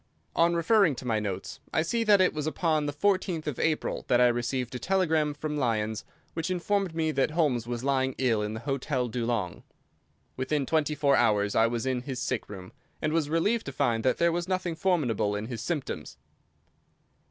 [0.35, 4.03] On referring to my notes I see that it was upon the 14th of April
[4.07, 8.41] that I received a telegram from Lyons which informed me that Holmes was lying ill
[8.41, 9.61] in the Hotel Dulong.
[10.35, 14.03] Within twenty four hours I was in his sick room, and was relieved to find
[14.03, 16.17] that there was nothing formidable in his symptoms.